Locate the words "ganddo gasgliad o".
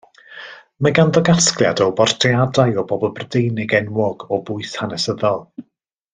0.99-1.87